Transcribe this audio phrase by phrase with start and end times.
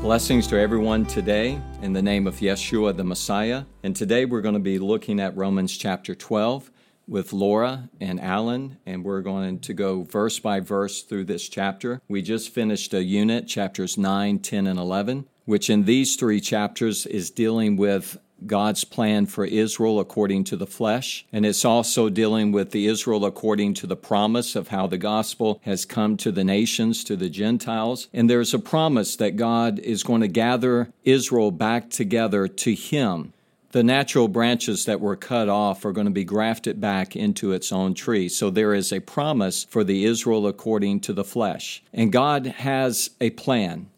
[0.00, 3.64] Blessings to everyone today in the name of Yeshua the Messiah.
[3.82, 6.70] And today we're going to be looking at Romans chapter 12
[7.06, 12.00] with Laura and Alan, and we're going to go verse by verse through this chapter.
[12.08, 17.04] We just finished a unit, chapters 9, 10, and 11, which in these three chapters
[17.04, 21.26] is dealing with God's plan for Israel according to the flesh.
[21.32, 25.60] And it's also dealing with the Israel according to the promise of how the gospel
[25.64, 28.08] has come to the nations, to the Gentiles.
[28.12, 33.32] And there's a promise that God is going to gather Israel back together to Him.
[33.72, 37.70] The natural branches that were cut off are going to be grafted back into its
[37.70, 38.28] own tree.
[38.28, 41.80] So there is a promise for the Israel according to the flesh.
[41.92, 43.89] And God has a plan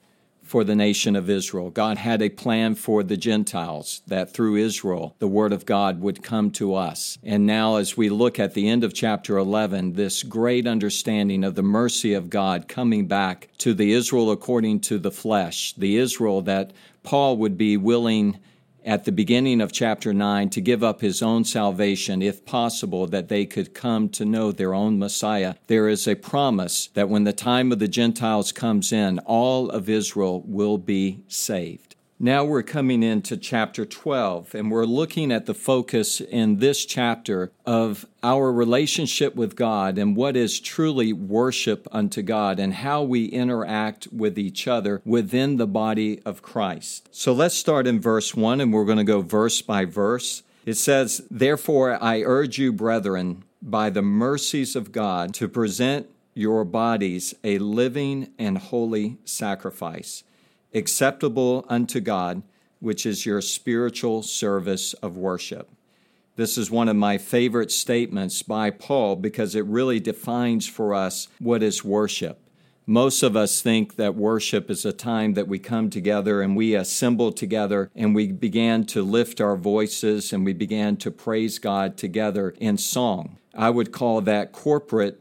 [0.52, 1.70] for the nation of Israel.
[1.70, 6.22] God had a plan for the Gentiles that through Israel the word of God would
[6.22, 7.16] come to us.
[7.22, 11.54] And now, as we look at the end of chapter 11, this great understanding of
[11.54, 16.42] the mercy of God coming back to the Israel according to the flesh, the Israel
[16.42, 18.38] that Paul would be willing
[18.84, 23.28] at the beginning of chapter 9 to give up his own salvation, if possible, that
[23.28, 25.54] they could come to know their own Messiah.
[25.66, 29.88] There is a promise that when the time of the Gentiles comes in, all of
[29.88, 31.91] Israel will be saved.
[32.24, 37.50] Now we're coming into chapter 12, and we're looking at the focus in this chapter
[37.66, 43.24] of our relationship with God and what is truly worship unto God and how we
[43.24, 47.08] interact with each other within the body of Christ.
[47.10, 50.44] So let's start in verse 1, and we're going to go verse by verse.
[50.64, 56.64] It says, Therefore I urge you, brethren, by the mercies of God, to present your
[56.64, 60.22] bodies a living and holy sacrifice
[60.74, 62.42] acceptable unto God,
[62.80, 65.70] which is your spiritual service of worship.
[66.34, 71.28] This is one of my favorite statements by Paul because it really defines for us
[71.38, 72.38] what is worship.
[72.86, 76.74] Most of us think that worship is a time that we come together and we
[76.74, 81.96] assemble together and we began to lift our voices and we began to praise God
[81.96, 83.38] together in song.
[83.54, 85.20] I would call that corporate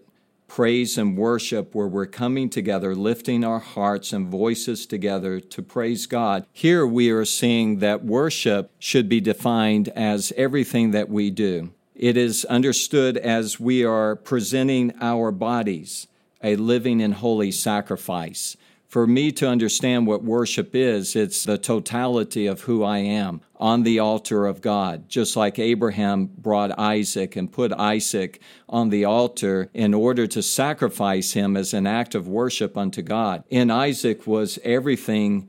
[0.51, 6.05] praise and worship where we're coming together, lifting our hearts and voices together to praise
[6.05, 6.45] God.
[6.51, 11.71] Here we are seeing that worship should be defined as everything that we do.
[11.95, 16.07] It is understood as we are presenting our bodies
[16.43, 18.57] a living and holy sacrifice
[18.91, 23.83] for me to understand what worship is, it's the totality of who I am on
[23.83, 25.07] the altar of God.
[25.07, 31.31] Just like Abraham brought Isaac and put Isaac on the altar in order to sacrifice
[31.31, 33.45] him as an act of worship unto God.
[33.49, 35.47] In Isaac was everything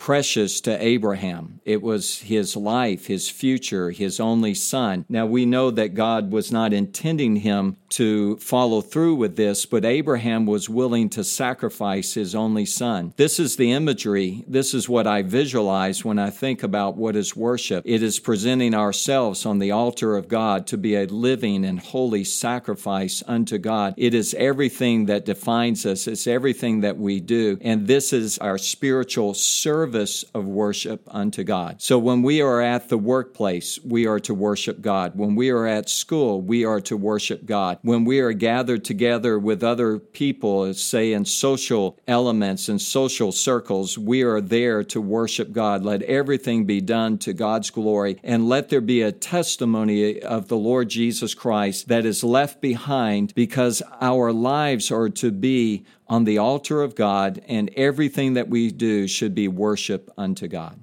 [0.00, 1.60] precious to Abraham.
[1.66, 5.04] It was his life, his future, his only son.
[5.10, 9.84] Now we know that God was not intending him to follow through with this, but
[9.84, 13.12] Abraham was willing to sacrifice his only son.
[13.18, 14.42] This is the imagery.
[14.48, 17.84] This is what I visualize when I think about what is worship.
[17.84, 22.24] It is presenting ourselves on the altar of God to be a living and holy
[22.24, 23.92] sacrifice unto God.
[23.98, 27.58] It is everything that defines us, it's everything that we do.
[27.60, 31.82] And this is our spiritual service of worship unto God.
[31.82, 35.12] So when we are at the workplace, we are to worship God.
[35.14, 39.38] When we are at school, we are to worship God when we are gathered together
[39.38, 45.52] with other people, say in social elements and social circles, we are there to worship
[45.52, 45.82] God.
[45.82, 50.56] Let everything be done to God's glory, and let there be a testimony of the
[50.56, 56.36] Lord Jesus Christ that is left behind because our lives are to be on the
[56.36, 60.80] altar of God, and everything that we do should be worship unto God.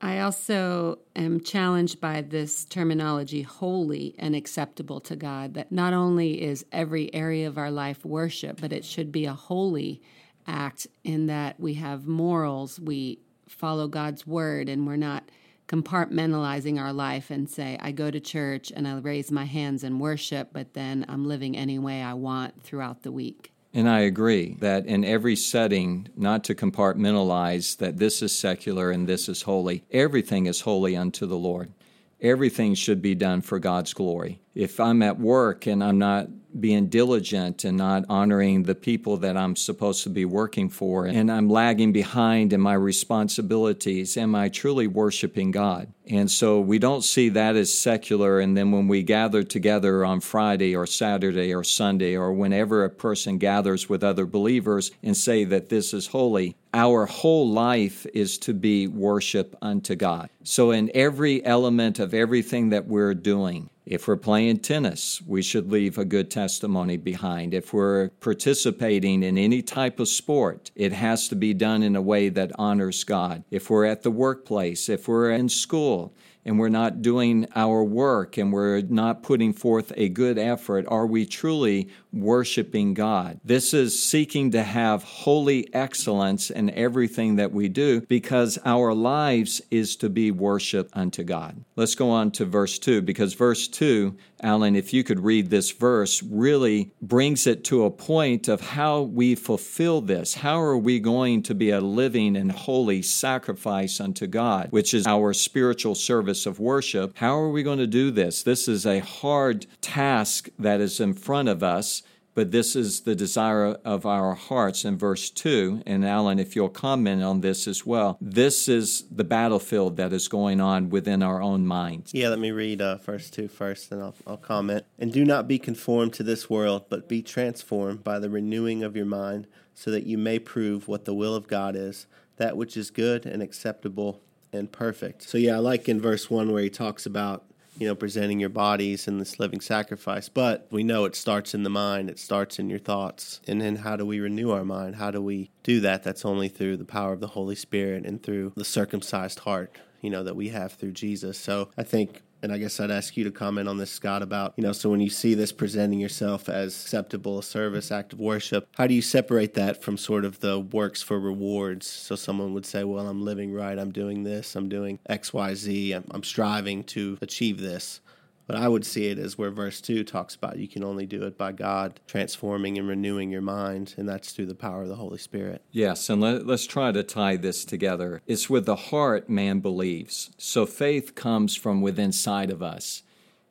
[0.00, 6.40] I also am challenged by this terminology, holy and acceptable to God, that not only
[6.40, 10.00] is every area of our life worship, but it should be a holy
[10.46, 13.18] act in that we have morals, we
[13.48, 15.24] follow God's word, and we're not
[15.66, 20.00] compartmentalizing our life and say, I go to church and I raise my hands and
[20.00, 23.52] worship, but then I'm living any way I want throughout the week.
[23.78, 29.08] And I agree that in every setting, not to compartmentalize that this is secular and
[29.08, 31.72] this is holy, everything is holy unto the Lord.
[32.20, 34.40] Everything should be done for God's glory.
[34.52, 36.26] If I'm at work and I'm not
[36.60, 41.30] being diligent and not honoring the people that I'm supposed to be working for, and
[41.30, 44.16] I'm lagging behind in my responsibilities.
[44.16, 45.92] Am I truly worshiping God?
[46.10, 48.40] And so we don't see that as secular.
[48.40, 52.90] And then when we gather together on Friday or Saturday or Sunday or whenever a
[52.90, 58.38] person gathers with other believers and say that this is holy, our whole life is
[58.38, 60.30] to be worship unto God.
[60.44, 65.72] So in every element of everything that we're doing, if we're playing tennis, we should
[65.72, 67.54] leave a good testimony behind.
[67.54, 72.02] If we're participating in any type of sport, it has to be done in a
[72.02, 73.44] way that honors God.
[73.50, 76.12] If we're at the workplace, if we're in school,
[76.48, 81.06] and we're not doing our work and we're not putting forth a good effort, are
[81.06, 83.38] we truly worshiping God?
[83.44, 89.60] This is seeking to have holy excellence in everything that we do because our lives
[89.70, 91.64] is to be worship unto God.
[91.76, 95.70] Let's go on to verse 2 because verse 2, Alan, if you could read this
[95.72, 100.34] verse, really brings it to a point of how we fulfill this.
[100.34, 105.06] How are we going to be a living and holy sacrifice unto God, which is
[105.06, 107.16] our spiritual service of worship?
[107.16, 108.42] How are we going to do this?
[108.42, 112.02] This is a hard task that is in front of us
[112.38, 115.82] but this is the desire of our hearts in verse 2.
[115.84, 120.28] And Alan, if you'll comment on this as well, this is the battlefield that is
[120.28, 122.14] going on within our own minds.
[122.14, 124.84] Yeah, let me read uh, verse 2 first, and I'll, I'll comment.
[125.00, 128.94] And do not be conformed to this world, but be transformed by the renewing of
[128.94, 132.06] your mind, so that you may prove what the will of God is,
[132.36, 135.22] that which is good and acceptable and perfect.
[135.22, 137.44] So, yeah, I like in verse 1 where he talks about
[137.78, 140.28] you know, presenting your bodies in this living sacrifice.
[140.28, 143.40] But we know it starts in the mind, it starts in your thoughts.
[143.46, 144.96] And then how do we renew our mind?
[144.96, 146.02] How do we do that?
[146.02, 150.10] That's only through the power of the Holy Spirit and through the circumcised heart, you
[150.10, 151.38] know, that we have through Jesus.
[151.38, 154.54] So I think and I guess I'd ask you to comment on this, Scott, about,
[154.56, 158.68] you know, so when you see this presenting yourself as acceptable, service, act of worship,
[158.76, 161.86] how do you separate that from sort of the works for rewards?
[161.86, 165.54] So someone would say, well, I'm living right, I'm doing this, I'm doing X, Y,
[165.54, 168.00] Z, I'm, I'm striving to achieve this.
[168.48, 171.22] But I would see it as where verse 2 talks about you can only do
[171.24, 174.96] it by God transforming and renewing your mind, and that's through the power of the
[174.96, 175.62] Holy Spirit.
[175.70, 178.22] Yes, and let, us try to tie this together.
[178.26, 180.30] It's with the heart man believes.
[180.38, 183.02] So faith comes from within inside of us.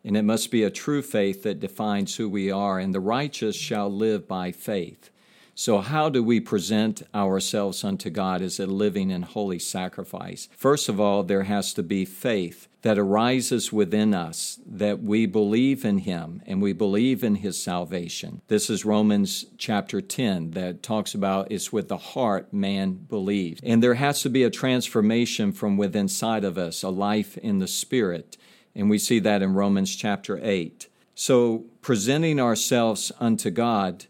[0.03, 3.55] And it must be a true faith that defines who we are, and the righteous
[3.55, 5.11] shall live by faith.
[5.59, 10.47] So, how do we present ourselves unto God as a living and holy sacrifice?
[10.55, 15.83] First of all, there has to be faith that arises within us that we believe
[15.83, 18.43] in Him and we believe in His salvation.
[18.49, 23.59] This is Romans chapter 10 that talks about it's with the heart man believes.
[23.63, 27.57] And there has to be a transformation from within inside of us, a life in
[27.57, 28.37] the Spirit.
[28.75, 30.87] And we see that in Romans chapter 8.
[31.15, 34.05] So, presenting ourselves unto God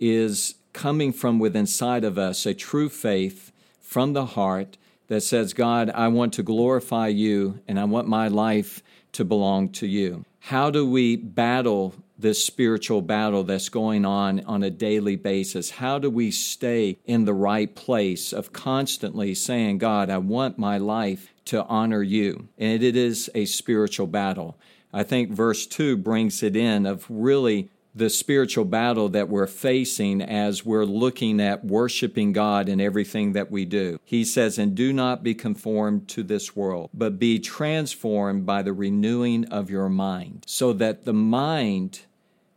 [0.00, 3.50] is coming from within inside of us a true faith
[3.80, 4.76] from the heart
[5.08, 8.82] that says, God, I want to glorify you and I want my life
[9.12, 10.26] to belong to you.
[10.38, 15.70] How do we battle this spiritual battle that's going on on a daily basis?
[15.70, 20.76] How do we stay in the right place of constantly saying, God, I want my
[20.76, 22.48] life to honor you?
[22.58, 24.58] And it is a spiritual battle.
[24.92, 30.20] I think verse 2 brings it in of really the spiritual battle that we're facing
[30.20, 33.98] as we're looking at worshiping God in everything that we do.
[34.04, 38.74] He says, And do not be conformed to this world, but be transformed by the
[38.74, 42.02] renewing of your mind, so that the mind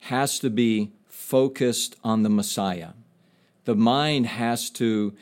[0.01, 2.89] has to be focused on the Messiah.
[3.63, 5.15] The mind has to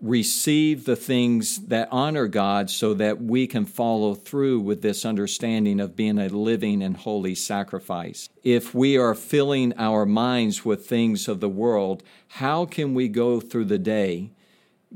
[0.00, 5.80] receive the things that honor God so that we can follow through with this understanding
[5.80, 8.28] of being a living and holy sacrifice.
[8.42, 13.40] If we are filling our minds with things of the world, how can we go
[13.40, 14.30] through the day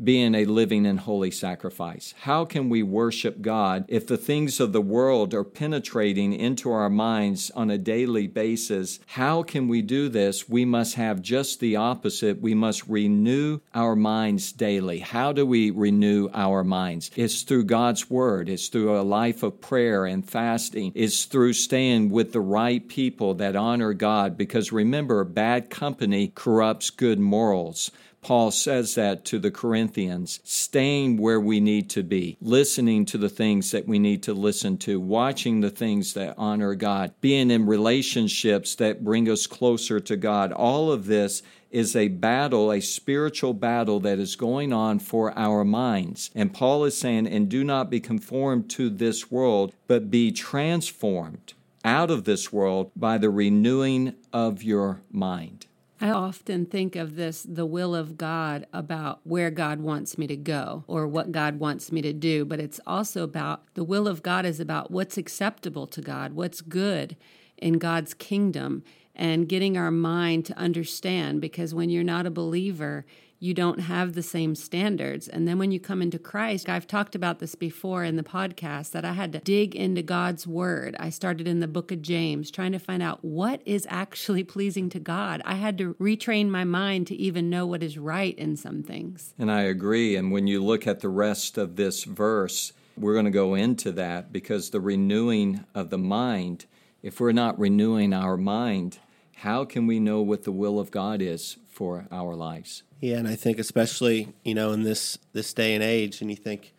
[0.02, 2.14] being a living and holy sacrifice?
[2.20, 6.90] How can we worship God if the things of the world are penetrating into our
[6.90, 8.98] minds on a daily basis?
[9.06, 10.48] How can we do this?
[10.48, 12.40] We must have just the opposite.
[12.40, 14.98] We must renew our minds daily.
[14.98, 17.10] How do we renew our minds?
[17.16, 22.10] It's through God's Word, it's through a life of prayer and fasting, it's through staying
[22.10, 24.36] with the right people that honor God.
[24.36, 27.90] Because remember, bad company corrupts good morals.
[28.24, 33.28] Paul says that to the Corinthians, staying where we need to be, listening to the
[33.28, 37.66] things that we need to listen to, watching the things that honor God, being in
[37.66, 40.52] relationships that bring us closer to God.
[40.52, 45.64] All of this is a battle, a spiritual battle that is going on for our
[45.64, 46.30] minds.
[46.34, 51.52] And Paul is saying, and do not be conformed to this world, but be transformed
[51.84, 55.66] out of this world by the renewing of your mind.
[56.04, 60.37] I often think of this the will of God about where God wants me to
[60.37, 64.23] go or what God wants me to do, but it's also about the will of
[64.23, 67.16] God is about what's acceptable to God, what's good
[67.56, 68.84] in God's kingdom,
[69.14, 73.06] and getting our mind to understand because when you're not a believer,
[73.44, 75.28] you don't have the same standards.
[75.28, 78.92] And then when you come into Christ, I've talked about this before in the podcast
[78.92, 80.96] that I had to dig into God's word.
[80.98, 84.88] I started in the book of James trying to find out what is actually pleasing
[84.88, 85.42] to God.
[85.44, 89.34] I had to retrain my mind to even know what is right in some things.
[89.38, 90.16] And I agree.
[90.16, 93.92] And when you look at the rest of this verse, we're going to go into
[93.92, 96.64] that because the renewing of the mind,
[97.02, 99.00] if we're not renewing our mind,
[99.34, 102.84] how can we know what the will of God is for our lives?
[103.04, 106.38] Yeah, and I think especially you know in this this day and age, and you
[106.38, 106.73] think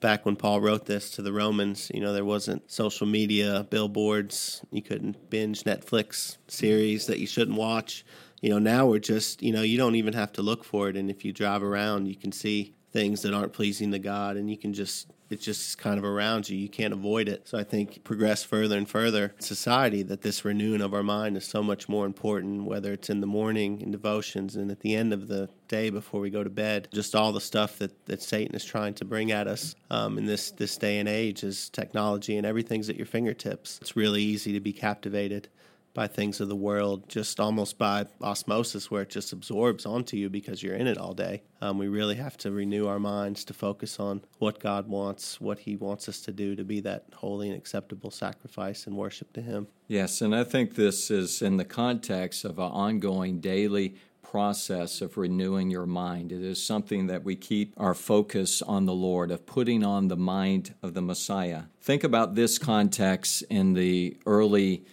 [0.00, 4.62] back when Paul wrote this to the Romans, you know there wasn't social media, billboards,
[4.70, 8.04] you couldn't binge Netflix series that you shouldn't watch.
[8.42, 10.98] You know now we're just you know you don't even have to look for it,
[10.98, 14.50] and if you drive around, you can see things that aren't pleasing to God, and
[14.50, 16.58] you can just it's just kind of around you.
[16.58, 17.48] You can't avoid it.
[17.48, 21.44] So I think progress further and further society that this renewing of our mind is
[21.44, 25.12] so much more important, whether it's in the morning in devotions and at the end
[25.12, 26.88] of the day before we go to bed.
[26.92, 30.26] Just all the stuff that, that Satan is trying to bring at us um, in
[30.26, 33.78] this, this day and age is technology and everything's at your fingertips.
[33.80, 35.48] It's really easy to be captivated
[35.94, 40.28] by things of the world just almost by osmosis where it just absorbs onto you
[40.28, 41.42] because you're in it all day.
[41.60, 45.60] Um, we really have to renew our minds to focus on what God wants, what
[45.60, 49.42] He wants us to do to be that holy and acceptable sacrifice and worship to
[49.42, 49.68] Him.
[49.88, 53.96] Yes, and I think this is in the context of an ongoing daily
[54.30, 56.30] process of renewing your mind.
[56.30, 60.16] It is something that we keep our focus on the Lord, of putting on the
[60.16, 61.64] mind of the Messiah.
[61.80, 64.84] Think about this context in the early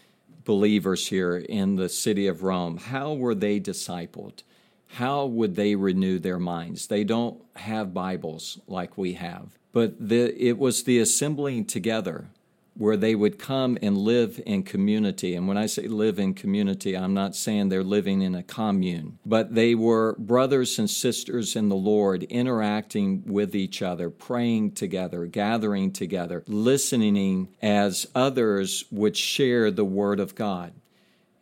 [0.47, 4.43] believers here in the city of Rome, how were they discipled?
[4.87, 6.87] How would they renew their minds?
[6.87, 12.29] They don't have Bibles like we have, but the, it was the assembling together
[12.77, 15.35] where they would come and live in community.
[15.35, 19.17] And when I say live in community, I'm not saying they're living in a commune,
[19.25, 25.25] but they were brothers and sisters in the Lord, interacting with each other, praying together,
[25.25, 30.73] gathering together, listening as others would share the Word of God.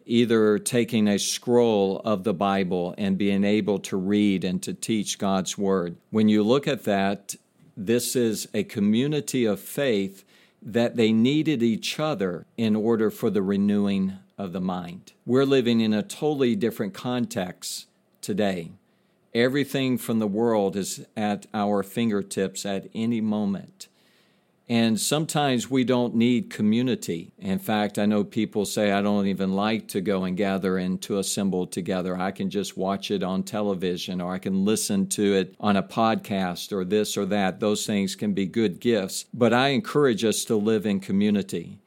[0.08, 5.18] Either taking a scroll of the Bible and being able to read and to teach
[5.18, 5.98] God's Word.
[6.12, 7.36] When you look at that,
[7.76, 10.24] this is a community of faith
[10.66, 15.14] that they needed each other in order for the renewing of the mind.
[15.26, 17.88] We're living in a totally different context
[18.22, 18.72] today.
[19.34, 23.88] Everything from the world is at our fingertips at any moment.
[24.68, 27.32] And sometimes we don't need community.
[27.38, 31.00] In fact, I know people say, I don't even like to go and gather and
[31.04, 32.18] to assemble together.
[32.18, 35.84] I can just watch it on television or I can listen to it on a
[35.84, 37.60] podcast or this or that.
[37.60, 39.26] Those things can be good gifts.
[39.32, 41.78] But I encourage us to live in community,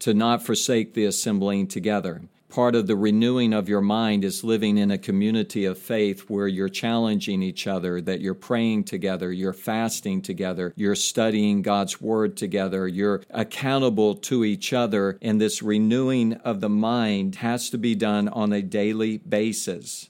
[0.00, 4.78] to not forsake the assembling together part of the renewing of your mind is living
[4.78, 9.52] in a community of faith where you're challenging each other, that you're praying together, you're
[9.52, 15.18] fasting together, you're studying God's Word together, you're accountable to each other.
[15.20, 20.08] And this renewing of the mind has to be done on a daily basis.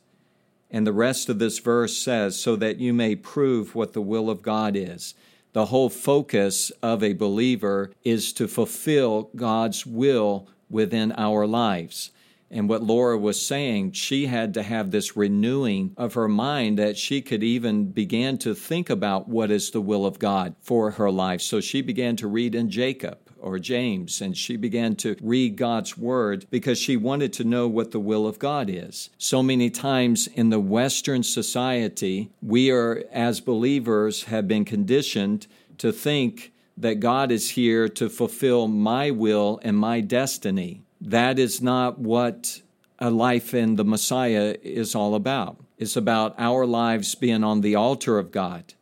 [0.70, 4.28] And the rest of this verse says, so that you may prove what the will
[4.28, 5.14] of God is.
[5.52, 12.10] The whole focus of a believer is to fulfill God's will within our lives.
[12.50, 16.96] And what Laura was saying, she had to have this renewing of her mind that
[16.96, 21.10] she could even begin to think about what is the will of God for her
[21.10, 21.40] life.
[21.40, 25.96] So she began to read in Jacob or James, and she began to read God's
[25.96, 29.10] Word because she wanted to know what the will of God is.
[29.18, 35.46] So many times in the Western society, we are, as believers, have been conditioned
[35.78, 40.82] to think that God is here to fulfill my will and my destiny.
[41.06, 42.62] That is not what
[42.98, 45.56] a life in the Messiah is all about.
[45.78, 48.74] It's about our lives being on the altar of God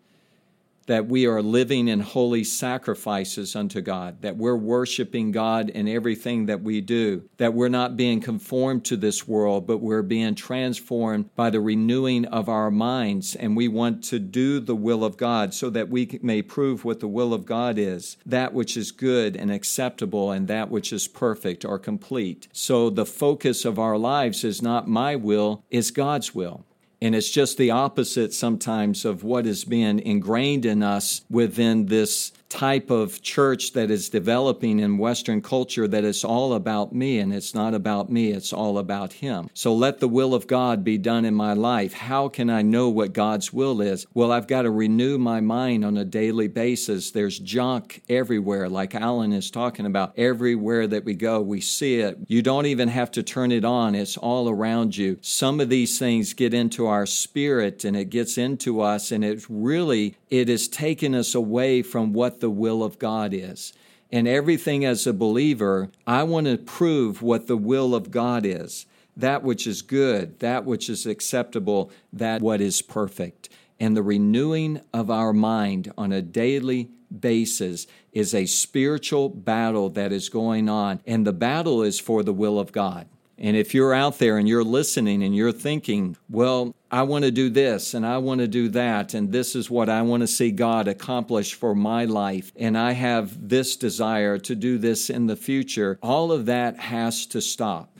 [0.86, 6.46] that we are living in holy sacrifices unto God, that we're worshiping God in everything
[6.46, 11.34] that we do, that we're not being conformed to this world, but we're being transformed
[11.34, 13.34] by the renewing of our minds.
[13.34, 17.00] And we want to do the will of God so that we may prove what
[17.00, 21.08] the will of God is, that which is good and acceptable, and that which is
[21.08, 22.48] perfect or complete.
[22.52, 26.64] So the focus of our lives is not my will, it's God's will.
[27.04, 32.32] And it's just the opposite sometimes of what has been ingrained in us within this
[32.48, 37.32] type of church that is developing in Western culture that it's all about me and
[37.32, 39.48] it's not about me, it's all about Him.
[39.54, 41.92] So let the will of God be done in my life.
[41.92, 44.06] How can I know what God's will is?
[44.14, 47.10] Well, I've got to renew my mind on a daily basis.
[47.10, 50.16] There's junk everywhere, like Alan is talking about.
[50.16, 52.18] Everywhere that we go, we see it.
[52.28, 55.18] You don't even have to turn it on, it's all around you.
[55.20, 59.44] Some of these things get into our spirit and it gets into us, and it
[59.48, 63.72] really it has taken us away from what the will of God is.
[64.10, 68.86] And everything as a believer, I want to prove what the will of God is
[69.16, 73.48] that which is good, that which is acceptable, that what is perfect.
[73.78, 80.10] And the renewing of our mind on a daily basis is a spiritual battle that
[80.10, 80.98] is going on.
[81.06, 83.06] And the battle is for the will of God.
[83.38, 87.32] And if you're out there and you're listening and you're thinking, well, I want to
[87.32, 90.28] do this and I want to do that, and this is what I want to
[90.28, 95.26] see God accomplish for my life, and I have this desire to do this in
[95.26, 97.90] the future, all of that has to stop.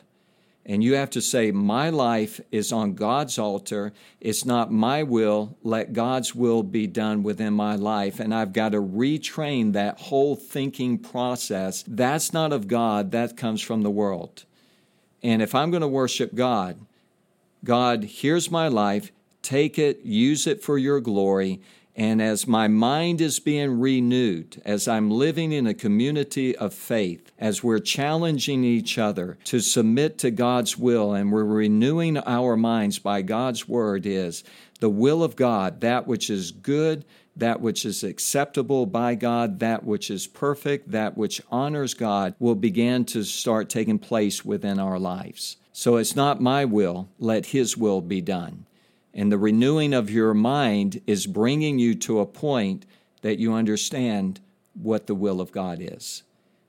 [0.67, 3.93] And you have to say, My life is on God's altar.
[4.21, 5.59] It's not my will.
[5.63, 8.19] Let God's will be done within my life.
[8.19, 11.85] And I've got to retrain that whole thinking process.
[11.87, 14.45] That's not of God, that comes from the world.
[15.25, 16.79] And if I'm going to worship God,
[17.65, 19.11] God, here's my life.
[19.41, 21.63] Take it, use it for your glory.
[21.97, 27.33] And as my mind is being renewed, as I'm living in a community of faith,
[27.39, 32.99] as we're challenging each other to submit to God's will and we're renewing our minds
[32.99, 34.45] by God's word, is
[34.81, 39.85] the will of God, that which is good, that which is acceptable by God, that
[39.85, 44.99] which is perfect, that which honors God, will begin to start taking place within our
[44.99, 45.57] lives.
[45.73, 48.67] So it's not my will, let His will be done.
[49.13, 52.87] And the renewing of your mind is bringing you to a point
[53.23, 54.41] that you understand
[54.75, 56.23] what the will of God is.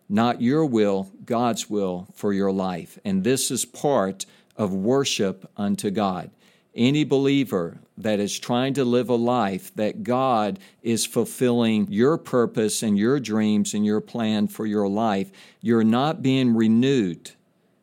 [0.08, 3.00] Not your will, God's will for your life.
[3.04, 6.30] And this is part of worship unto God
[6.76, 12.84] any believer that is trying to live a life that God is fulfilling your purpose
[12.84, 17.32] and your dreams and your plan for your life, you're not being renewed.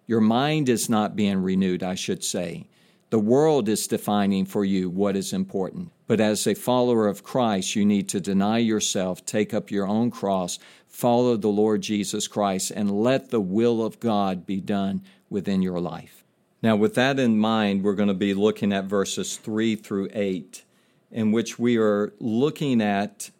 [0.07, 2.67] Your mind is not being renewed, I should say.
[3.11, 5.93] The world is defining for you what is important.
[6.07, 10.11] But as a follower of Christ, you need to deny yourself, take up your own
[10.11, 15.63] cross, follow the Lord Jesus Christ, and let the will of God be done within
[15.63, 16.25] your life.
[16.63, 20.63] Now, with that in mind, we're going to be looking at verses 3 through 8,
[21.11, 23.31] in which we are looking at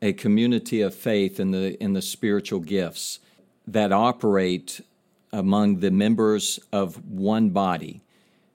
[0.00, 3.18] a community of faith in the, in the spiritual gifts
[3.66, 4.80] that operate
[5.32, 8.02] among the members of one body.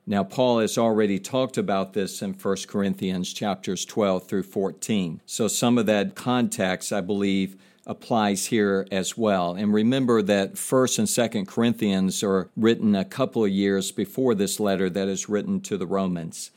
[0.07, 5.21] Now, Paul has already talked about this in 1 Corinthians chapters 12 through 14.
[5.25, 7.57] So, some of that context, I believe,
[7.89, 9.55] applies here as well.
[9.55, 14.59] And remember that 1st and 2nd Corinthians are written a couple of years before this
[14.59, 16.51] letter that is written to the Romans.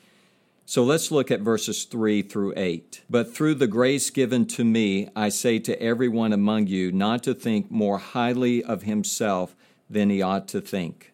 [0.66, 3.02] So let's look at verses 3 through 8.
[3.10, 7.34] But through the grace given to me, I say to everyone among you not to
[7.34, 9.56] think more highly of himself
[9.88, 11.12] than he ought to think,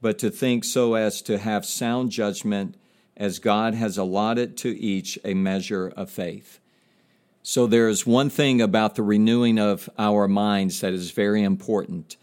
[0.00, 2.76] but to think so as to have sound judgment,
[3.16, 6.60] as God has allotted to each a measure of faith.
[7.48, 12.16] So there's one thing about the renewing of our minds that is very important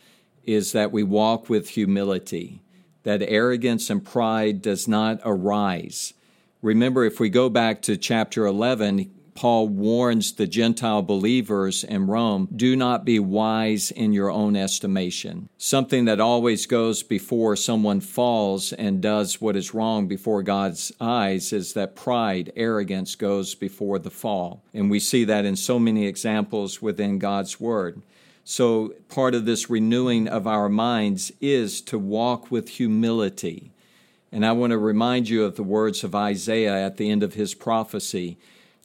[0.43, 2.61] is that we walk with humility,
[3.03, 6.13] that arrogance and pride does not arise.
[6.61, 12.47] Remember, if we go back to chapter 11, Paul warns the Gentile believers in Rome
[12.55, 15.49] do not be wise in your own estimation.
[15.57, 21.51] Something that always goes before someone falls and does what is wrong before God's eyes
[21.51, 24.63] is that pride, arrogance goes before the fall.
[24.73, 28.01] And we see that in so many examples within God's Word.
[28.45, 33.71] So, part of this renewing of our minds is to walk with humility.
[34.33, 37.35] And I want to remind you of the words of Isaiah at the end of
[37.35, 38.37] his prophecy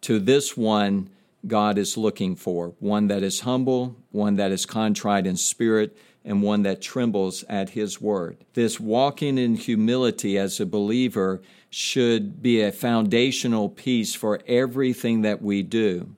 [0.03, 1.11] to this one
[1.47, 6.43] God is looking for one that is humble, one that is contrite in spirit, and
[6.43, 8.37] one that trembles at his word.
[8.55, 15.41] This walking in humility as a believer should be a foundational piece for everything that
[15.41, 16.15] we do.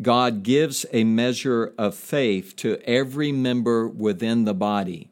[0.00, 5.10] God gives a measure of faith to every member within the body.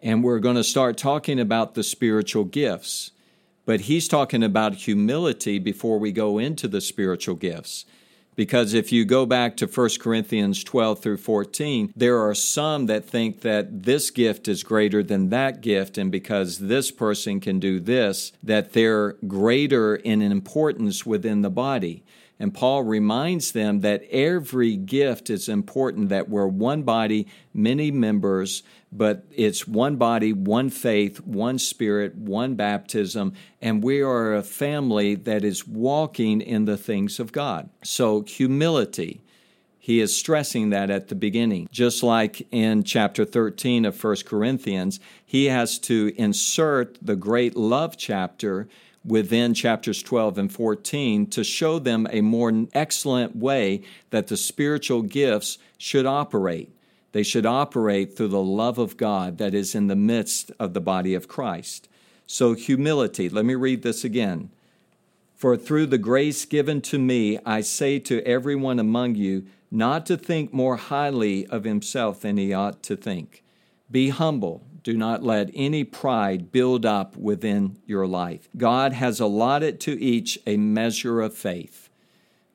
[0.00, 3.10] And we're going to start talking about the spiritual gifts.
[3.66, 7.84] But he's talking about humility before we go into the spiritual gifts.
[8.36, 13.04] Because if you go back to 1 Corinthians 12 through 14, there are some that
[13.04, 17.80] think that this gift is greater than that gift, and because this person can do
[17.80, 22.04] this, that they're greater in importance within the body.
[22.38, 28.62] And Paul reminds them that every gift is important, that we're one body, many members,
[28.92, 35.14] but it's one body, one faith, one spirit, one baptism, and we are a family
[35.14, 37.70] that is walking in the things of God.
[37.82, 39.22] So, humility.
[39.78, 41.68] He is stressing that at the beginning.
[41.70, 47.96] Just like in chapter 13 of 1 Corinthians, he has to insert the great love
[47.96, 48.66] chapter
[49.06, 55.02] within chapters 12 and 14 to show them a more excellent way that the spiritual
[55.02, 56.70] gifts should operate.
[57.12, 60.80] They should operate through the love of God that is in the midst of the
[60.80, 61.88] body of Christ.
[62.26, 64.50] So, humility, let me read this again.
[65.36, 70.16] For through the grace given to me, I say to everyone among you not to
[70.16, 73.44] think more highly of himself than he ought to think.
[73.90, 78.48] Be humble do not let any pride build up within your life.
[78.56, 81.90] God has allotted to each a measure of faith.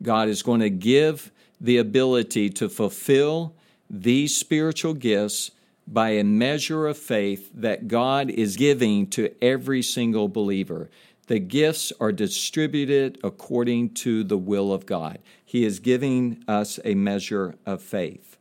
[0.01, 3.53] God is going to give the ability to fulfill
[3.89, 5.51] these spiritual gifts
[5.85, 10.89] by a measure of faith that God is giving to every single believer.
[11.27, 15.19] The gifts are distributed according to the will of God.
[15.43, 18.37] He is giving us a measure of faith.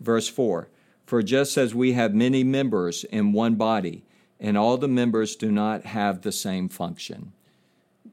[0.00, 0.68] Verse 4
[1.14, 4.02] for just as we have many members in one body,
[4.40, 7.32] and all the members do not have the same function,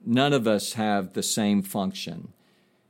[0.05, 2.31] none of us have the same function.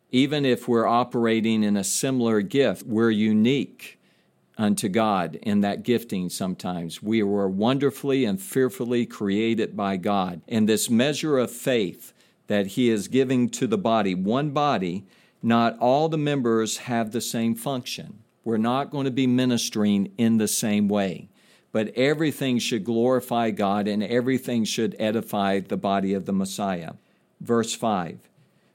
[0.10, 3.98] Even if we're operating in a similar gift, we're unique
[4.58, 7.02] unto God in that gifting sometimes.
[7.02, 10.42] We were wonderfully and fearfully created by God.
[10.46, 12.12] And this measure of faith
[12.48, 15.06] that He is giving to the body, one body,
[15.42, 18.21] not all the members have the same function.
[18.44, 21.30] We're not going to be ministering in the same way,
[21.72, 26.94] but everything should glorify God and everything should edify the body of the Messiah.
[27.40, 28.20] Verse 5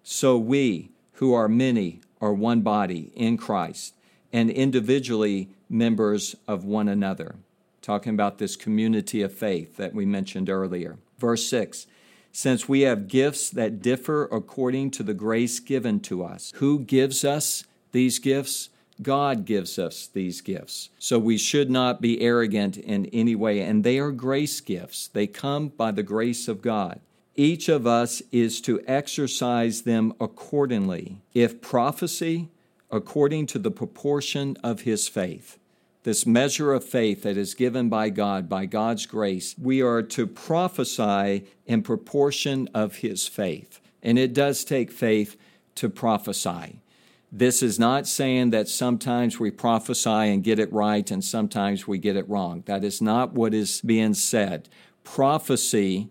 [0.02, 3.94] So we, who are many, are one body in Christ
[4.32, 7.36] and individually members of one another.
[7.82, 10.98] Talking about this community of faith that we mentioned earlier.
[11.18, 11.86] Verse 6
[12.32, 17.24] Since we have gifts that differ according to the grace given to us, who gives
[17.24, 18.70] us these gifts?
[19.02, 20.90] God gives us these gifts.
[20.98, 23.60] So we should not be arrogant in any way.
[23.60, 27.00] And they are grace gifts, they come by the grace of God.
[27.34, 31.18] Each of us is to exercise them accordingly.
[31.34, 32.48] If prophecy,
[32.90, 35.58] according to the proportion of his faith.
[36.04, 40.26] This measure of faith that is given by God, by God's grace, we are to
[40.26, 43.80] prophesy in proportion of his faith.
[44.02, 45.36] And it does take faith
[45.74, 46.80] to prophesy.
[47.32, 51.98] This is not saying that sometimes we prophesy and get it right and sometimes we
[51.98, 52.62] get it wrong.
[52.66, 54.68] That is not what is being said.
[55.02, 56.08] Prophecy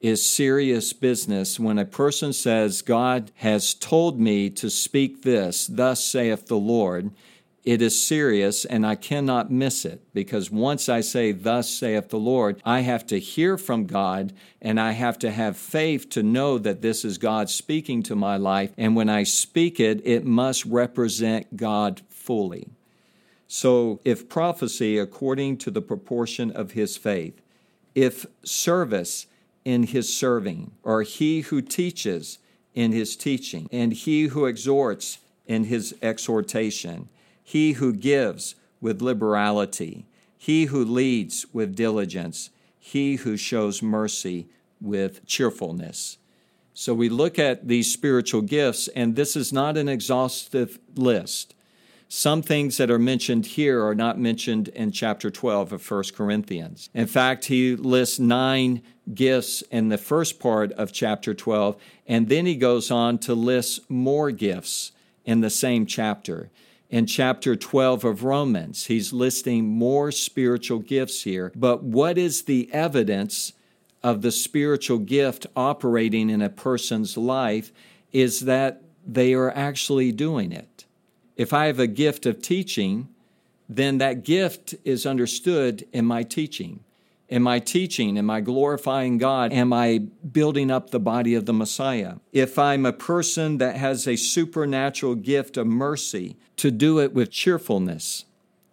[0.00, 6.04] is serious business when a person says, God has told me to speak this, thus
[6.04, 7.10] saith the Lord
[7.64, 12.18] it is serious and I cannot miss it because once I say, Thus saith the
[12.18, 16.58] Lord, I have to hear from God and I have to have faith to know
[16.58, 18.72] that this is God speaking to my life.
[18.76, 22.68] And when I speak it, it must represent God fully.
[23.46, 27.40] So, if prophecy according to the proportion of his faith,
[27.94, 29.26] if service
[29.64, 32.38] in his serving, or he who teaches
[32.74, 37.08] in his teaching, and he who exhorts in his exhortation,
[37.44, 44.48] he who gives with liberality, he who leads with diligence, he who shows mercy
[44.80, 46.18] with cheerfulness.
[46.72, 51.54] So we look at these spiritual gifts, and this is not an exhaustive list.
[52.08, 56.90] Some things that are mentioned here are not mentioned in chapter 12 of 1 Corinthians.
[56.94, 61.76] In fact, he lists nine gifts in the first part of chapter 12,
[62.06, 64.92] and then he goes on to list more gifts
[65.24, 66.50] in the same chapter
[66.94, 68.86] in chapter 12 of Romans.
[68.86, 71.50] He's listing more spiritual gifts here.
[71.56, 73.52] But what is the evidence
[74.04, 77.72] of the spiritual gift operating in a person's life
[78.12, 80.84] is that they are actually doing it.
[81.36, 83.08] If I have a gift of teaching,
[83.68, 86.84] then that gift is understood in my teaching.
[87.30, 88.18] Am I teaching?
[88.18, 89.52] Am I glorifying God?
[89.52, 89.98] Am I
[90.30, 92.16] building up the body of the Messiah?
[92.32, 97.30] If I'm a person that has a supernatural gift of mercy, to do it with
[97.30, 98.24] cheerfulness.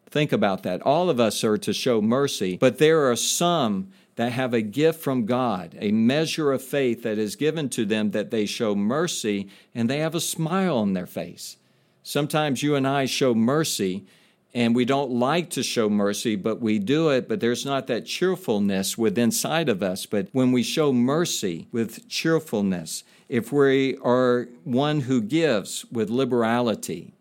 [0.10, 0.82] Think about that.
[0.82, 5.00] All of us are to show mercy, but there are some that have a gift
[5.00, 9.48] from God, a measure of faith that is given to them that they show mercy
[9.74, 11.58] and they have a smile on their face.
[12.04, 14.06] Sometimes you and I show mercy
[14.54, 18.06] and we don't like to show mercy, but we do it, but there's not that
[18.06, 20.06] cheerfulness within inside of us.
[20.06, 27.14] But when we show mercy with cheerfulness, if we are one who gives with liberality,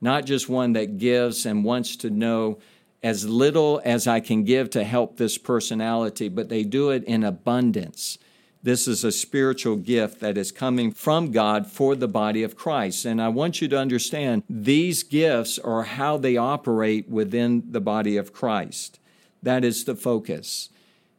[0.00, 2.58] not just one that gives and wants to know
[3.04, 7.22] as little as I can give to help this personality, but they do it in
[7.22, 8.18] abundance.
[8.64, 13.04] This is a spiritual gift that is coming from God for the body of Christ.
[13.04, 18.16] And I want you to understand these gifts are how they operate within the body
[18.16, 18.98] of Christ.
[19.42, 20.70] That is the focus.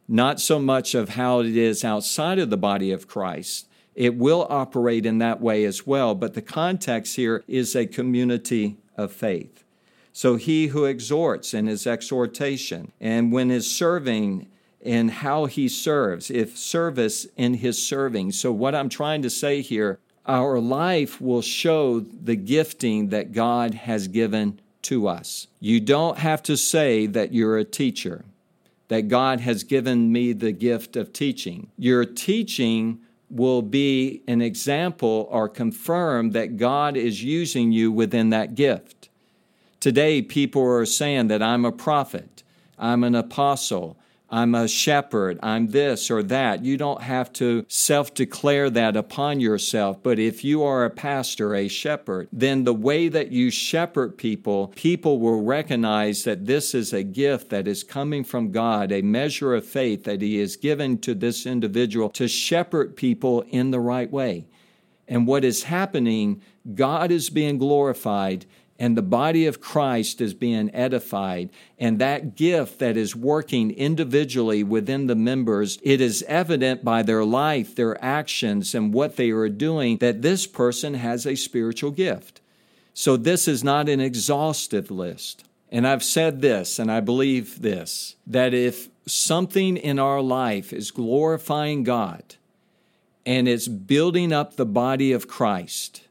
[0.07, 3.67] Not so much of how it is outside of the body of Christ.
[3.93, 8.77] It will operate in that way as well, but the context here is a community
[8.97, 9.63] of faith.
[10.13, 14.47] So he who exhorts in his exhortation, and when is serving
[14.85, 18.31] in how he serves, if service in his serving.
[18.31, 23.73] So, what I'm trying to say here, our life will show the gifting that God
[23.73, 25.47] has given to us.
[25.59, 28.25] You don't have to say that you're a teacher,
[28.87, 31.71] that God has given me the gift of teaching.
[31.77, 38.53] Your teaching will be an example or confirm that God is using you within that
[38.53, 39.09] gift.
[39.79, 42.43] Today, people are saying that I'm a prophet,
[42.77, 43.97] I'm an apostle,
[44.29, 46.65] I'm a shepherd, I'm this or that.
[46.65, 50.01] You don't have to self declare that upon yourself.
[50.01, 54.73] But if you are a pastor, a shepherd, then the way that you shepherd people,
[54.75, 59.53] people will recognize that this is a gift that is coming from God, a measure
[59.53, 64.09] of faith that He has given to this individual to shepherd people in the right
[64.09, 64.47] way.
[65.07, 66.41] And what is happening,
[66.73, 68.45] God is being glorified
[68.77, 74.63] and the body of Christ is being edified, and that gift that is working individually
[74.63, 79.49] within the members, it is evident by their life, their actions, and what they are
[79.49, 82.41] doing that this person has a spiritual gift.
[82.93, 85.45] So, this is not an exhaustive list.
[85.71, 90.91] And I've said this, and I believe this that if something in our life is
[90.91, 92.35] glorifying God
[93.25, 96.04] and it's building up the body of Christ,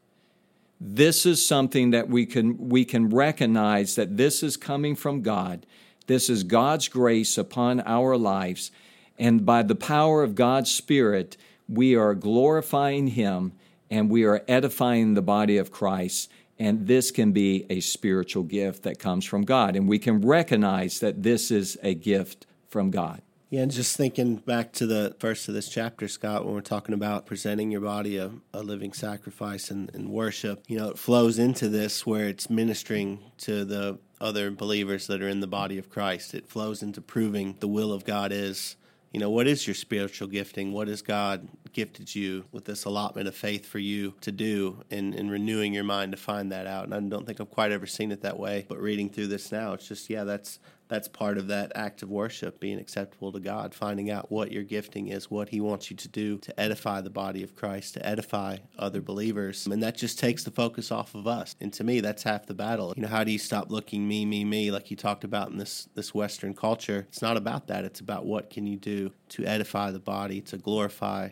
[0.87, 5.65] this is something that we can we can recognize that this is coming from God.
[6.07, 8.71] This is God's grace upon our lives,
[9.19, 13.53] and by the power of God's Spirit, we are glorifying Him
[13.91, 16.31] and we are edifying the body of Christ.
[16.59, 19.77] And this can be a spiritual gift that comes from God.
[19.77, 23.23] And we can recognize that this is a gift from God.
[23.55, 26.93] Yeah, and just thinking back to the first of this chapter, Scott, when we're talking
[26.93, 31.39] about presenting your body a, a living sacrifice and, and worship, you know, it flows
[31.39, 35.89] into this where it's ministering to the other believers that are in the body of
[35.89, 36.35] Christ.
[36.35, 38.75] It flows into proving the will of God is
[39.15, 40.73] you know, what is your spiritual gifting?
[40.73, 45.15] What has God gifted you with this allotment of faith for you to do and,
[45.15, 46.87] and renewing your mind to find that out?
[46.87, 49.53] And I don't think I've quite ever seen it that way, but reading through this
[49.53, 50.59] now, it's just, yeah, that's
[50.89, 54.63] that's part of that act of worship, being acceptable to God, finding out what your
[54.63, 58.07] gifting is, what He wants you to do to edify the body of Christ, to
[58.07, 59.67] edify other believers.
[59.67, 61.57] And that just takes the focus off of us.
[61.61, 62.93] And to me, that's half the battle.
[62.97, 65.57] You know, how do you stop looking me, me, me, like you talked about in
[65.57, 67.07] this, this Western culture?
[67.09, 67.85] It's not about that.
[67.85, 71.31] It's about what can you do to edify the body, to glorify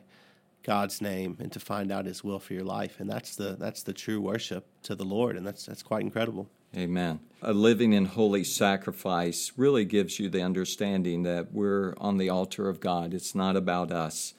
[0.63, 3.01] God's name and to find out his will for your life.
[3.01, 6.49] And that's the that's the true worship to the Lord and that's that's quite incredible.
[6.77, 7.21] Amen.
[7.43, 12.69] A living in holy sacrifice really gives you the understanding that we're on the altar
[12.69, 13.13] of God.
[13.13, 14.33] It's not about us.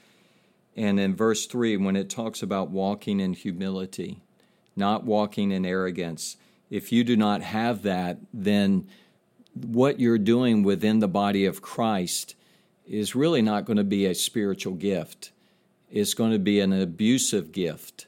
[0.75, 4.21] And in verse 3, when it talks about walking in humility,
[4.75, 6.37] not walking in arrogance,
[6.71, 8.87] if you do not have that, then
[9.53, 12.35] what you're doing within the body of Christ
[12.87, 15.31] is really not going to be a spiritual gift.
[15.91, 18.07] It's going to be an abusive gift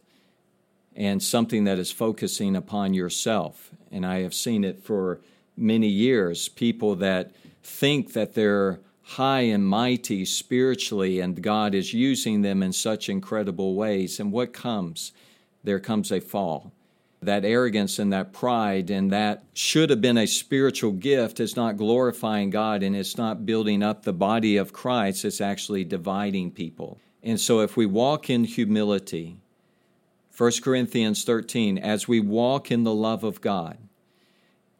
[0.95, 3.71] and something that is focusing upon yourself.
[3.91, 5.19] And I have seen it for
[5.57, 7.31] many years people that
[7.63, 13.75] think that they're high and mighty spiritually and God is using them in such incredible
[13.75, 14.19] ways.
[14.19, 15.11] And what comes?
[15.63, 16.71] There comes a fall.
[17.21, 21.77] That arrogance and that pride and that should have been a spiritual gift is not
[21.77, 26.99] glorifying God and it's not building up the body of Christ, it's actually dividing people.
[27.23, 29.37] And so if we walk in humility,
[30.37, 33.77] 1 Corinthians 13, as we walk in the love of God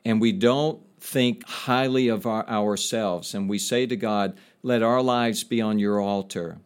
[0.03, 5.01] and we don't think highly of our, ourselves and we say to God, let our
[5.01, 6.57] lives be on your altar,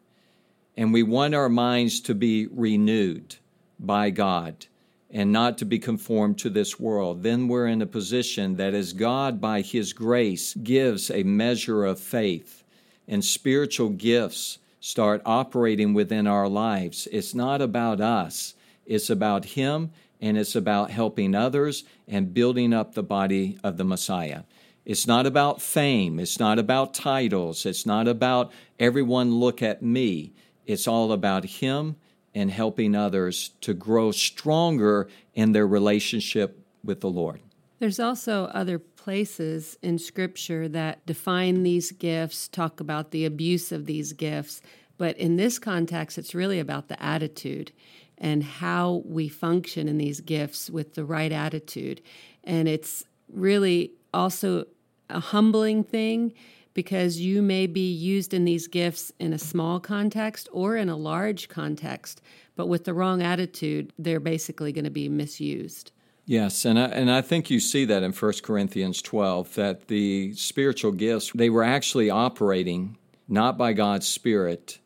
[0.75, 3.36] and we want our minds to be renewed
[3.80, 4.65] by God
[5.12, 8.93] and not to be conformed to this world, then we're in a position that as
[8.93, 12.63] God, by His grace, gives a measure of faith
[13.08, 18.54] and spiritual gifts start operating within our lives, it's not about us,
[18.89, 23.86] it's about Him and it's about helping others and building up the body of the
[23.86, 24.43] Messiah.
[24.84, 30.34] It's not about fame, it's not about titles, it's not about everyone look at me.
[30.65, 31.95] It's all about Him
[32.34, 37.41] and helping others to grow stronger in their relationship with the Lord.
[37.80, 43.86] There's also other places in Scripture that define these gifts, talk about the abuse of
[43.86, 44.62] these gifts,
[44.97, 47.71] but in this context, it's really about the attitude
[48.19, 52.01] and how we function in these gifts with the right attitude.
[52.43, 54.65] And it's really also
[55.10, 56.34] a humbling thing
[56.73, 60.95] because you may be used in these gifts in a small context or in a
[60.95, 62.21] large context,
[62.55, 65.91] but with the wrong attitude, they're basically going to be misused.
[66.25, 70.34] Yes, and I, and I think you see that in 1 Corinthians 12 that the
[70.36, 74.79] spiritual gifts they were actually operating not by God's spirit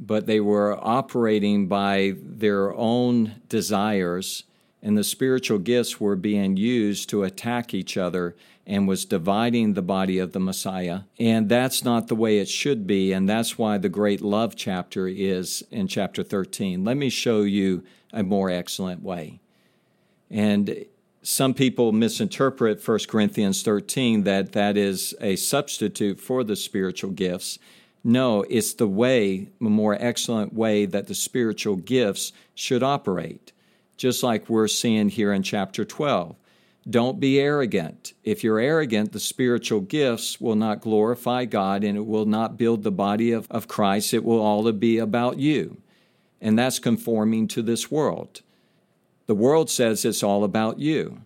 [0.00, 4.44] but they were operating by their own desires
[4.82, 8.34] and the spiritual gifts were being used to attack each other
[8.66, 11.00] and was dividing the body of the Messiah.
[11.18, 13.12] And that's not the way it should be.
[13.12, 16.84] And that's why the great love chapter is in chapter 13.
[16.84, 17.82] Let me show you
[18.12, 19.40] a more excellent way.
[20.30, 20.86] And
[21.22, 27.58] some people misinterpret 1 Corinthians 13 that that is a substitute for the spiritual gifts.
[28.02, 33.52] No, it's the way, a more excellent way that the spiritual gifts should operate,
[33.96, 36.34] just like we're seeing here in chapter 12.
[36.88, 38.14] Don't be arrogant.
[38.24, 42.82] If you're arrogant, the spiritual gifts will not glorify God and it will not build
[42.82, 44.14] the body of, of Christ.
[44.14, 45.82] It will all be about you.
[46.40, 48.40] And that's conforming to this world.
[49.26, 51.20] The world says it's all about you.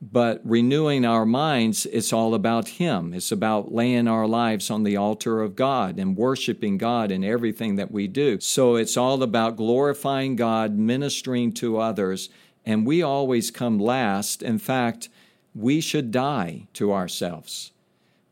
[0.00, 3.12] But renewing our minds, it's all about Him.
[3.12, 7.74] It's about laying our lives on the altar of God and worshiping God in everything
[7.76, 8.38] that we do.
[8.40, 12.30] So it's all about glorifying God, ministering to others,
[12.64, 14.40] and we always come last.
[14.40, 15.08] In fact,
[15.52, 17.72] we should die to ourselves.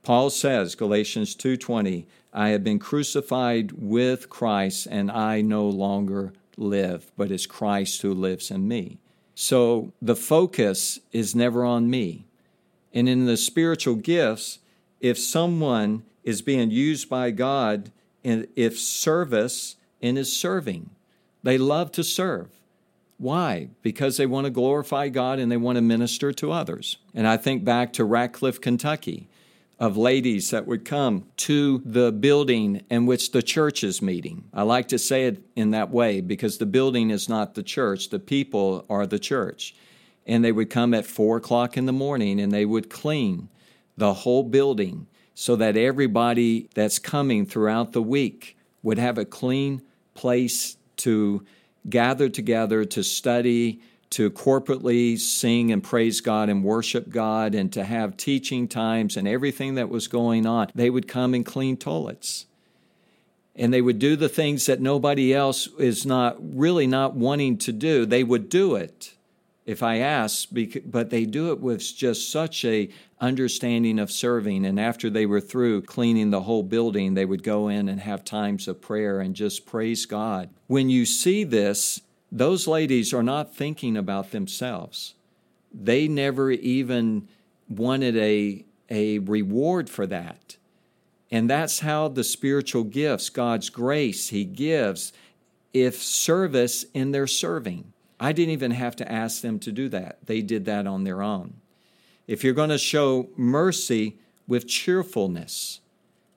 [0.04, 7.10] Paul says, Galatians 2:20, I have been crucified with Christ and I no longer live,
[7.16, 8.98] but it's Christ who lives in me.
[9.38, 12.24] So the focus is never on me.
[12.94, 14.60] And in the spiritual gifts,
[14.98, 17.92] if someone is being used by God,
[18.24, 20.88] and if service and is serving,
[21.42, 22.48] they love to serve.
[23.18, 23.68] Why?
[23.82, 26.96] Because they want to glorify God and they want to minister to others.
[27.14, 29.28] And I think back to Radcliff, Kentucky
[29.78, 34.44] of ladies that would come to the building in which the church is meeting.
[34.54, 38.08] I like to say it in that way because the building is not the church,
[38.08, 39.74] the people are the church.
[40.26, 43.48] And they would come at four o'clock in the morning and they would clean
[43.96, 49.82] the whole building so that everybody that's coming throughout the week would have a clean
[50.14, 51.44] place to
[51.88, 57.84] gather together to study to corporately sing and praise God and worship God and to
[57.84, 62.46] have teaching times and everything that was going on, they would come and clean toilets.
[63.54, 67.72] And they would do the things that nobody else is not really not wanting to
[67.72, 68.04] do.
[68.04, 69.14] They would do it
[69.64, 70.54] if I asked,
[70.90, 72.88] but they do it with just such a
[73.20, 74.64] understanding of serving.
[74.64, 78.24] And after they were through cleaning the whole building, they would go in and have
[78.24, 80.50] times of prayer and just praise God.
[80.68, 82.02] When you see this,
[82.36, 85.14] those ladies are not thinking about themselves.
[85.72, 87.28] They never even
[87.66, 90.58] wanted a, a reward for that.
[91.30, 95.14] And that's how the spiritual gifts, God's grace, He gives,
[95.72, 97.92] if service in their serving.
[98.20, 101.22] I didn't even have to ask them to do that, they did that on their
[101.22, 101.54] own.
[102.26, 105.80] If you're going to show mercy with cheerfulness,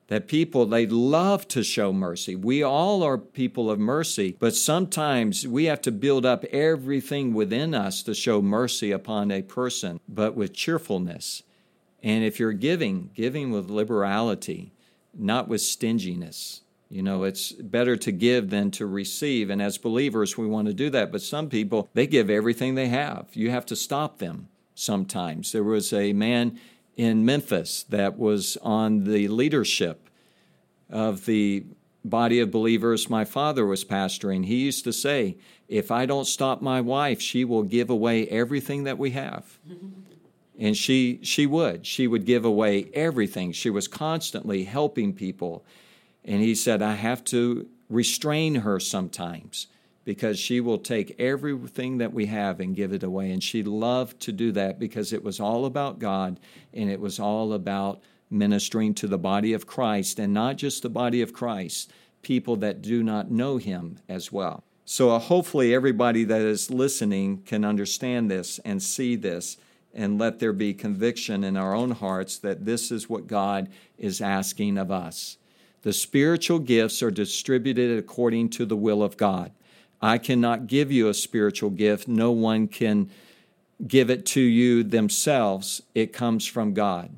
[0.09, 2.35] that people they love to show mercy.
[2.35, 7.73] We all are people of mercy, but sometimes we have to build up everything within
[7.73, 11.43] us to show mercy upon a person, but with cheerfulness.
[12.01, 14.73] And if you're giving, giving with liberality,
[15.13, 16.61] not with stinginess.
[16.89, 19.51] You know, it's better to give than to receive.
[19.51, 21.11] And as believers, we want to do that.
[21.11, 23.27] But some people, they give everything they have.
[23.33, 25.51] You have to stop them sometimes.
[25.51, 26.59] There was a man
[26.99, 30.09] in Memphis that was on the leadership
[30.89, 31.63] of the
[32.03, 34.43] body of believers my father was pastoring.
[34.45, 35.37] He used to say,
[35.69, 39.59] If I don't stop my wife, she will give away everything that we have.
[40.59, 41.87] and she, she would.
[41.87, 43.53] She would give away everything.
[43.53, 45.63] She was constantly helping people.
[46.25, 49.67] And he said, I have to restrain her sometimes
[50.09, 53.29] because she will take everything that we have and give it away.
[53.29, 56.39] And she loved to do that because it was all about God
[56.73, 60.89] and it was all about ministering to the body of Christ, and not just the
[60.89, 61.91] body of Christ,
[62.23, 64.63] people that do not know Him as well.
[64.83, 69.57] So, uh, hopefully, everybody that is listening can understand this and see this,
[69.93, 74.21] and let there be conviction in our own hearts that this is what God is
[74.21, 75.37] asking of us.
[75.83, 79.51] The spiritual gifts are distributed according to the will of God.
[80.01, 82.07] I cannot give you a spiritual gift.
[82.07, 83.09] No one can
[83.87, 85.81] give it to you themselves.
[85.93, 87.11] It comes from God.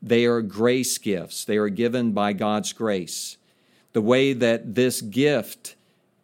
[0.00, 3.36] They are grace gifts, they are given by God's grace.
[3.92, 5.74] The way that this gift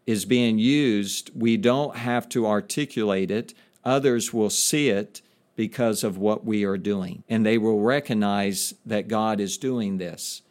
[0.07, 3.55] is being used, we don't have to articulate it.
[3.85, 5.23] Others will see it
[5.57, 10.43] because of what we are doing, and they will recognize that God is doing this.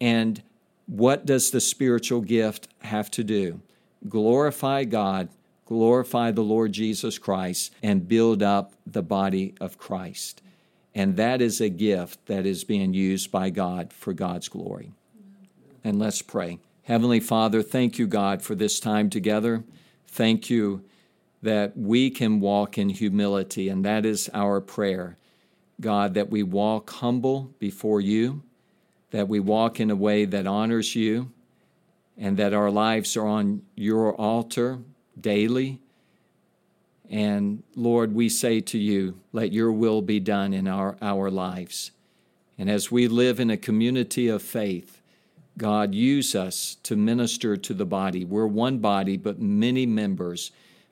[0.00, 0.42] And
[0.86, 3.60] what does the spiritual gift have to do?
[4.08, 5.28] Glorify God,
[5.66, 10.42] glorify the Lord Jesus Christ, and build up the body of Christ.
[10.94, 14.92] And that is a gift that is being used by God for God's glory.
[15.84, 16.58] And let's pray.
[16.84, 19.64] Heavenly Father, thank you, God, for this time together.
[20.06, 20.84] Thank you
[21.42, 25.16] that we can walk in humility, and that is our prayer.
[25.80, 28.42] God, that we walk humble before you,
[29.10, 31.32] that we walk in a way that honors you,
[32.16, 34.78] and that our lives are on your altar
[35.20, 35.80] daily.
[37.10, 41.90] And Lord, we say to you, let your will be done in our, our lives.
[42.58, 45.00] And as we live in a community of faith,
[45.58, 48.24] God, use us to minister to the body.
[48.24, 50.50] We're one body, but many members.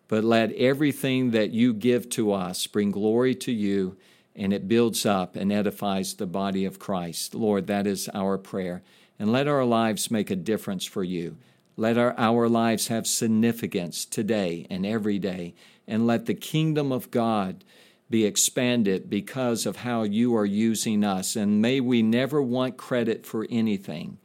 [0.09, 3.97] But let everything that you give to us bring glory to you,
[4.37, 7.35] and it builds up and edifies the body of Christ.
[7.35, 8.83] Lord, that is our prayer.
[9.21, 11.37] And let our lives make a difference for you.
[11.77, 15.55] Let our, our lives have significance today and every day.
[15.87, 17.62] And let the kingdom of God
[18.11, 21.37] be expanded because of how you are using us.
[21.37, 24.18] And may we never want credit for anything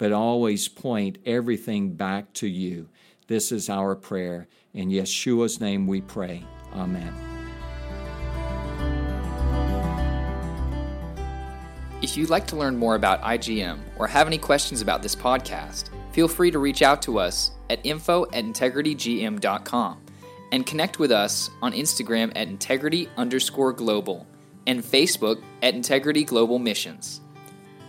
[0.00, 2.88] but always point everything back to you.
[3.26, 4.48] This is our prayer.
[4.72, 6.42] In Yeshua's name we pray.
[6.74, 7.39] Amen.
[12.02, 15.90] If you'd like to learn more about IGM or have any questions about this podcast,
[16.12, 20.00] feel free to reach out to us at info at integritygm.com
[20.52, 24.26] and connect with us on Instagram at integrity underscore global
[24.66, 27.20] and Facebook at Integrity Global Missions.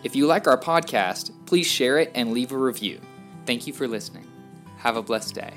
[0.03, 2.99] If you like our podcast, please share it and leave a review.
[3.45, 4.27] Thank you for listening.
[4.77, 5.53] Have a blessed day.